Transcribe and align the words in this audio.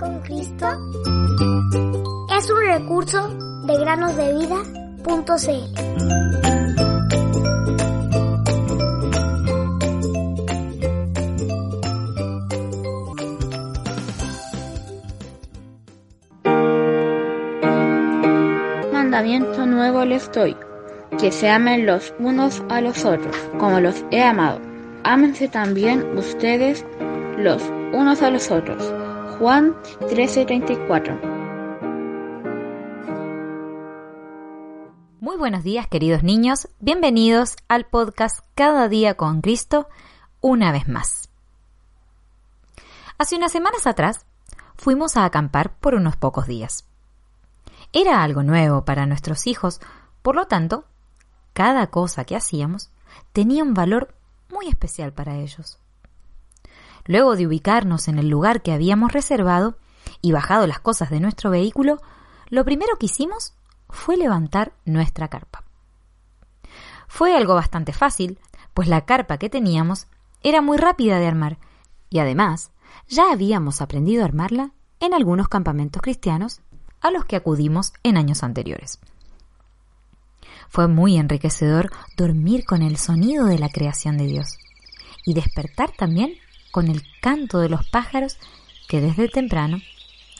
con 0.00 0.18
Cristo 0.20 0.66
es 2.36 2.50
un 2.50 2.60
recurso 2.66 3.28
de 3.66 3.78
granosdevida.cl. 3.78 4.50
Mandamiento 18.90 19.66
nuevo 19.66 20.06
les 20.06 20.32
doy, 20.32 20.56
que 21.18 21.30
se 21.30 21.50
amen 21.50 21.84
los 21.84 22.14
unos 22.18 22.62
a 22.70 22.80
los 22.80 23.04
otros, 23.04 23.36
como 23.58 23.80
los 23.80 24.02
he 24.10 24.22
amado. 24.22 24.60
Ámense 25.04 25.48
también 25.48 26.16
ustedes 26.16 26.86
los 27.36 27.62
unos 27.92 28.22
a 28.22 28.30
los 28.30 28.50
otros. 28.50 28.99
Juan 29.40 29.74
13:34 30.00 31.18
Muy 35.18 35.38
buenos 35.38 35.64
días 35.64 35.86
queridos 35.86 36.22
niños, 36.22 36.68
bienvenidos 36.78 37.56
al 37.66 37.86
podcast 37.86 38.40
Cada 38.54 38.86
día 38.90 39.14
con 39.14 39.40
Cristo 39.40 39.88
una 40.42 40.72
vez 40.72 40.88
más. 40.88 41.30
Hace 43.16 43.36
unas 43.36 43.50
semanas 43.50 43.86
atrás 43.86 44.26
fuimos 44.76 45.16
a 45.16 45.24
acampar 45.24 45.74
por 45.78 45.94
unos 45.94 46.16
pocos 46.16 46.46
días. 46.46 46.84
Era 47.94 48.22
algo 48.22 48.42
nuevo 48.42 48.84
para 48.84 49.06
nuestros 49.06 49.46
hijos, 49.46 49.80
por 50.20 50.36
lo 50.36 50.48
tanto, 50.48 50.84
cada 51.54 51.86
cosa 51.86 52.26
que 52.26 52.36
hacíamos 52.36 52.90
tenía 53.32 53.62
un 53.62 53.72
valor 53.72 54.14
muy 54.50 54.68
especial 54.68 55.14
para 55.14 55.36
ellos. 55.36 55.78
Luego 57.06 57.36
de 57.36 57.46
ubicarnos 57.46 58.08
en 58.08 58.18
el 58.18 58.28
lugar 58.28 58.62
que 58.62 58.72
habíamos 58.72 59.12
reservado 59.12 59.76
y 60.20 60.32
bajado 60.32 60.66
las 60.66 60.80
cosas 60.80 61.10
de 61.10 61.20
nuestro 61.20 61.50
vehículo, 61.50 62.00
lo 62.48 62.64
primero 62.64 62.96
que 62.98 63.06
hicimos 63.06 63.54
fue 63.88 64.16
levantar 64.16 64.72
nuestra 64.84 65.28
carpa. 65.28 65.64
Fue 67.08 67.36
algo 67.36 67.54
bastante 67.54 67.92
fácil, 67.92 68.38
pues 68.74 68.88
la 68.88 69.04
carpa 69.04 69.38
que 69.38 69.50
teníamos 69.50 70.06
era 70.42 70.62
muy 70.62 70.78
rápida 70.78 71.18
de 71.18 71.26
armar 71.26 71.58
y 72.08 72.18
además 72.18 72.70
ya 73.08 73.32
habíamos 73.32 73.80
aprendido 73.80 74.22
a 74.22 74.26
armarla 74.26 74.72
en 75.00 75.14
algunos 75.14 75.48
campamentos 75.48 76.02
cristianos 76.02 76.60
a 77.00 77.10
los 77.10 77.24
que 77.24 77.36
acudimos 77.36 77.92
en 78.02 78.16
años 78.16 78.42
anteriores. 78.42 79.00
Fue 80.68 80.86
muy 80.86 81.16
enriquecedor 81.16 81.90
dormir 82.16 82.64
con 82.64 82.82
el 82.82 82.96
sonido 82.96 83.46
de 83.46 83.58
la 83.58 83.70
creación 83.70 84.16
de 84.16 84.26
Dios 84.26 84.56
y 85.24 85.34
despertar 85.34 85.90
también 85.90 86.34
con 86.70 86.88
el 86.88 87.02
canto 87.20 87.58
de 87.58 87.68
los 87.68 87.88
pájaros 87.88 88.38
que 88.88 89.00
desde 89.00 89.28
temprano 89.28 89.80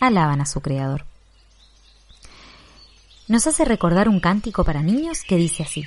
alaban 0.00 0.40
a 0.40 0.46
su 0.46 0.60
Creador. 0.60 1.04
Nos 3.26 3.46
hace 3.46 3.64
recordar 3.64 4.08
un 4.08 4.20
cántico 4.20 4.64
para 4.64 4.82
niños 4.82 5.22
que 5.22 5.36
dice 5.36 5.62
así. 5.62 5.84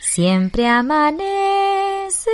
Siempre 0.00 0.68
amanece 0.68 2.30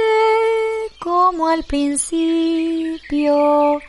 como 0.98 1.46
al 1.46 1.62
principio, 1.64 3.80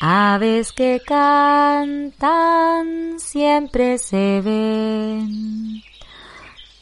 aves 0.00 0.72
que 0.72 1.02
cantan 1.04 3.18
siempre 3.18 3.98
se 3.98 4.40
ven. 4.40 5.82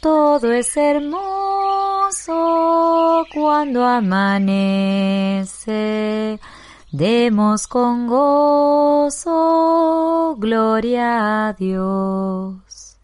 Todo 0.00 0.52
es 0.52 0.76
hermoso 0.76 2.61
cuando 3.32 3.84
amanece. 3.84 4.40
Demos 6.90 7.66
con 7.66 8.06
gozo 8.06 9.16
gloria 10.38 11.48
a 11.48 11.52
Dios. 11.54 12.98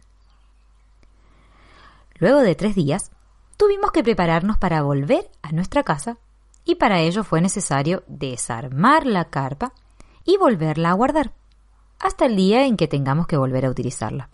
Luego 2.19 2.41
de 2.41 2.55
tres 2.55 2.75
días, 2.75 3.11
tuvimos 3.57 3.93
que 3.93 4.03
prepararnos 4.03 4.59
para 4.59 4.83
volver 4.83 5.31
a 5.43 5.53
nuestra 5.53 5.85
casa 5.85 6.19
y 6.65 6.75
para 6.75 7.01
ello 7.01 7.25
fue 7.25 7.41
necesario 7.41 8.03
desarmar 8.09 9.07
la 9.07 9.27
carpa 9.27 9.73
y 10.25 10.37
volverla 10.37 10.91
a 10.91 10.95
guardar 10.95 11.33
hasta 11.99 12.27
el 12.27 12.37
día 12.37 12.67
en 12.67 12.77
que 12.77 12.89
tengamos 12.89 13.27
que 13.27 13.37
volver 13.37 13.65
a 13.67 13.71
utilizarla. 13.71 14.29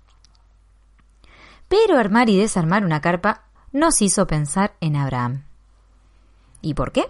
Pero 1.68 1.98
armar 1.98 2.28
y 2.28 2.36
desarmar 2.36 2.84
una 2.84 3.00
carpa 3.00 3.44
nos 3.72 4.02
hizo 4.02 4.26
pensar 4.26 4.74
en 4.80 4.96
Abraham. 4.96 5.44
¿Y 6.64 6.72
por 6.72 6.92
qué? 6.92 7.04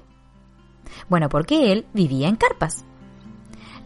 Bueno, 1.09 1.29
porque 1.29 1.73
él 1.73 1.87
vivía 1.95 2.29
en 2.29 2.37
carpas. 2.37 2.85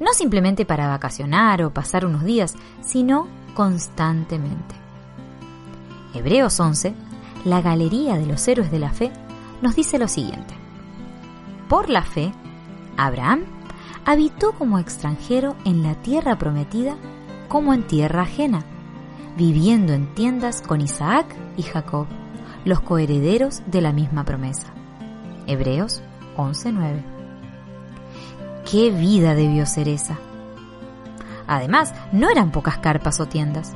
No 0.00 0.12
simplemente 0.14 0.64
para 0.64 0.88
vacacionar 0.88 1.62
o 1.62 1.74
pasar 1.74 2.06
unos 2.06 2.24
días, 2.24 2.54
sino 2.80 3.28
constantemente. 3.54 4.74
Hebreos 6.14 6.58
11, 6.58 6.94
la 7.44 7.60
Galería 7.60 8.16
de 8.16 8.26
los 8.26 8.48
Héroes 8.48 8.70
de 8.70 8.78
la 8.78 8.90
Fe, 8.90 9.12
nos 9.60 9.76
dice 9.76 9.98
lo 9.98 10.08
siguiente. 10.08 10.54
Por 11.68 11.90
la 11.90 12.02
fe, 12.02 12.32
Abraham 12.96 13.44
habitó 14.06 14.52
como 14.52 14.78
extranjero 14.78 15.54
en 15.66 15.82
la 15.82 15.96
tierra 15.96 16.38
prometida 16.38 16.96
como 17.48 17.74
en 17.74 17.86
tierra 17.86 18.22
ajena, 18.22 18.64
viviendo 19.36 19.92
en 19.92 20.14
tiendas 20.14 20.62
con 20.62 20.80
Isaac 20.80 21.26
y 21.56 21.62
Jacob, 21.62 22.06
los 22.64 22.80
coherederos 22.80 23.62
de 23.66 23.82
la 23.82 23.92
misma 23.92 24.24
promesa. 24.24 24.72
Hebreos 25.48 26.02
11:9. 26.36 27.02
¿Qué 28.70 28.90
vida 28.90 29.34
debió 29.34 29.66
ser 29.66 29.88
esa? 29.88 30.18
Además, 31.46 31.94
no 32.12 32.28
eran 32.28 32.52
pocas 32.52 32.78
carpas 32.78 33.18
o 33.18 33.26
tiendas. 33.26 33.74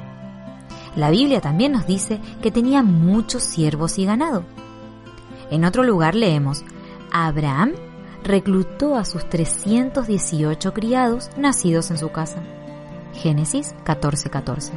La 0.95 1.09
Biblia 1.09 1.41
también 1.41 1.73
nos 1.73 1.87
dice 1.87 2.21
que 2.43 2.51
tenía 2.51 2.83
muchos 2.83 3.43
siervos 3.43 3.99
y 3.99 4.05
ganado. 4.05 4.45
En 5.51 5.65
otro 5.65 5.83
lugar 5.83 6.15
leemos, 6.15 6.63
Abraham 7.11 7.73
reclutó 8.23 8.97
a 8.97 9.07
sus 9.07 9.29
318 9.29 10.75
criados 10.75 11.31
nacidos 11.39 11.91
en 11.91 11.97
su 11.97 12.11
casa. 12.11 12.43
Génesis 13.15 13.75
14:14. 13.85 14.73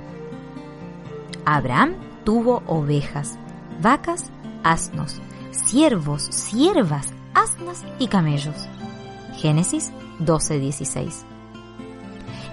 Abraham 1.43 1.95
tuvo 2.23 2.63
ovejas, 2.65 3.37
vacas, 3.81 4.31
asnos, 4.63 5.21
siervos, 5.65 6.23
siervas, 6.23 7.13
asnas 7.33 7.83
y 7.99 8.07
camellos. 8.07 8.55
Génesis 9.37 9.91
12:16. 10.19 11.25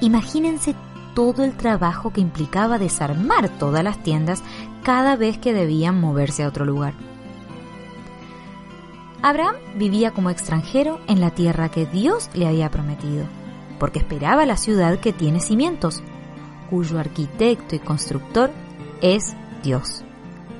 Imagínense 0.00 0.74
todo 1.14 1.44
el 1.44 1.56
trabajo 1.56 2.12
que 2.12 2.20
implicaba 2.20 2.78
desarmar 2.78 3.48
todas 3.48 3.84
las 3.84 4.02
tiendas 4.02 4.42
cada 4.82 5.16
vez 5.16 5.38
que 5.38 5.52
debían 5.52 6.00
moverse 6.00 6.42
a 6.42 6.48
otro 6.48 6.64
lugar. 6.64 6.94
Abraham 9.22 9.54
vivía 9.76 10.10
como 10.10 10.30
extranjero 10.30 10.98
en 11.06 11.20
la 11.20 11.30
tierra 11.30 11.68
que 11.68 11.86
Dios 11.86 12.28
le 12.34 12.48
había 12.48 12.70
prometido, 12.70 13.26
porque 13.78 14.00
esperaba 14.00 14.46
la 14.46 14.56
ciudad 14.56 14.98
que 14.98 15.12
tiene 15.12 15.38
cimientos, 15.38 16.02
cuyo 16.70 16.98
arquitecto 16.98 17.76
y 17.76 17.78
constructor 17.78 18.50
es 19.00 19.36
Dios. 19.62 20.02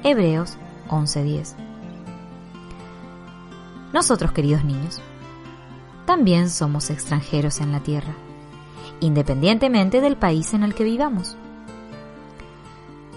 Hebreos 0.05 0.57
11:10. 0.89 1.57
Nosotros, 3.93 4.33
queridos 4.33 4.65
niños, 4.65 5.01
también 6.07 6.51
somos 6.51 6.91
extranjeros 6.91 7.61
en 7.61 7.73
la 7.73 7.81
tierra, 7.81 8.15
independientemente 9.01 10.01
del 10.01 10.17
país 10.17 10.55
en 10.55 10.63
el 10.63 10.75
que 10.75 10.85
vivamos. 10.85 11.37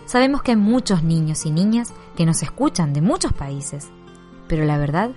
Sabemos 0.06 0.44
que 0.44 0.52
hay 0.52 0.58
muchos 0.58 1.02
niños 1.02 1.46
y 1.46 1.52
niñas 1.52 1.94
que 2.16 2.26
nos 2.26 2.44
escuchan 2.44 2.94
de 2.94 3.02
muchos 3.02 3.34
países, 3.34 3.90
pero 4.48 4.66
la 4.66 4.78
verdad 4.78 5.12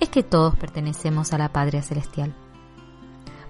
es 0.00 0.08
que 0.08 0.22
todos 0.22 0.54
pertenecemos 0.56 1.32
a 1.32 1.38
la 1.38 1.52
Patria 1.52 1.82
Celestial. 1.82 2.34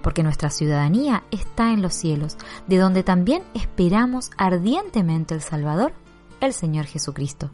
Porque 0.03 0.23
nuestra 0.23 0.51
ciudadanía 0.51 1.25
está 1.33 1.73
en 1.73 1.83
los 1.83 1.95
cielos, 1.95 2.37
de 2.69 2.77
donde 2.77 3.03
también 3.03 3.43
esperamos 3.55 4.31
ardientemente 4.37 5.35
el 5.35 5.41
Salvador, 5.41 5.93
el 6.41 6.53
Señor 6.53 6.85
Jesucristo. 6.85 7.51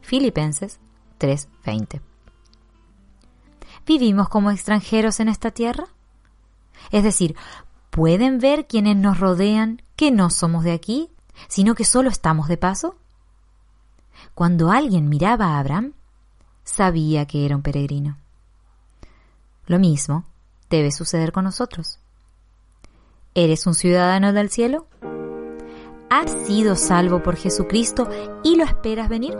Filipenses 0.00 0.78
3:20. 1.18 2.09
¿Vivimos 3.90 4.28
como 4.28 4.52
extranjeros 4.52 5.18
en 5.18 5.28
esta 5.28 5.50
tierra? 5.50 5.88
Es 6.92 7.02
decir, 7.02 7.34
¿pueden 7.90 8.38
ver 8.38 8.68
quienes 8.68 8.96
nos 8.96 9.18
rodean 9.18 9.82
que 9.96 10.12
no 10.12 10.30
somos 10.30 10.62
de 10.62 10.70
aquí, 10.70 11.10
sino 11.48 11.74
que 11.74 11.82
solo 11.84 12.08
estamos 12.08 12.46
de 12.46 12.56
paso? 12.56 12.94
Cuando 14.32 14.70
alguien 14.70 15.08
miraba 15.08 15.46
a 15.46 15.58
Abraham, 15.58 15.94
sabía 16.62 17.26
que 17.26 17.44
era 17.44 17.56
un 17.56 17.62
peregrino. 17.62 18.16
Lo 19.66 19.80
mismo 19.80 20.24
debe 20.68 20.92
suceder 20.92 21.32
con 21.32 21.42
nosotros. 21.42 21.98
¿Eres 23.34 23.66
un 23.66 23.74
ciudadano 23.74 24.32
del 24.32 24.50
cielo? 24.50 24.86
¿Has 26.10 26.30
sido 26.46 26.76
salvo 26.76 27.24
por 27.24 27.34
Jesucristo 27.34 28.08
y 28.44 28.54
lo 28.54 28.62
esperas 28.62 29.08
venir? 29.08 29.36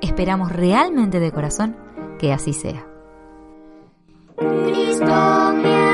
Esperamos 0.00 0.50
realmente 0.50 1.20
de 1.20 1.30
corazón 1.30 1.76
que 2.18 2.32
así 2.32 2.54
sea. 2.54 2.93
Cristo 4.36 5.52
me 5.62 5.93